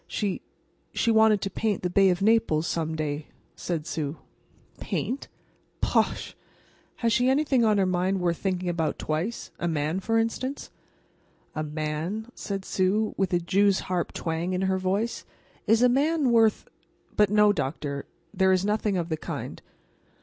[0.07, 4.17] "She—she wanted to paint the Bay of Naples some day," said Sue.
[4.79, 6.35] "Paint?—bosh!
[6.95, 10.71] Has she anything on her mind worth thinking about twice—a man, for instance?"
[11.53, 15.23] "A man?" said Sue, with a jew's harp twang in her voice.
[15.67, 19.61] "Is a man worth—but, no, doctor; there is nothing of the kind."